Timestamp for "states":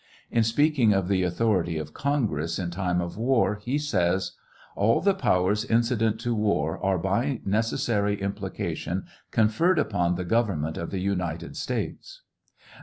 11.55-12.23